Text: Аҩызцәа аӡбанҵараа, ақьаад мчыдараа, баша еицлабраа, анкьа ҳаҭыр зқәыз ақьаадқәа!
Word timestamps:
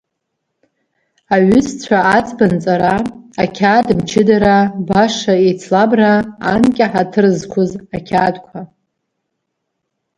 Аҩызцәа 1.35 1.99
аӡбанҵараа, 2.15 2.99
ақьаад 3.43 3.87
мчыдараа, 3.97 4.63
баша 4.87 5.33
еицлабраа, 5.45 6.17
анкьа 6.53 6.91
ҳаҭыр 6.91 7.25
зқәыз 7.39 7.71
ақьаадқәа! 7.95 8.59